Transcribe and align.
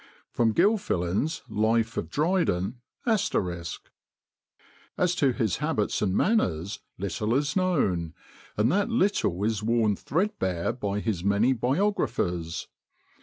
'"[Sidenote: 0.35 0.55
Gilfillan's 0.55 1.43
Life 1.47 1.95
of 1.95 2.09
Dryden. 2.09 2.79
*] 2.91 3.05
"As 3.05 3.29
to 5.15 5.31
his 5.31 5.57
habits 5.57 6.01
and 6.01 6.17
manners 6.17 6.79
little 6.97 7.35
is 7.35 7.55
known, 7.55 8.15
and 8.57 8.71
that 8.71 8.89
little 8.89 9.43
is 9.43 9.61
worn 9.61 9.95
threadbare 9.95 10.73
by 10.73 11.01
his 11.01 11.23
many 11.23 11.53
biographers. 11.53 12.67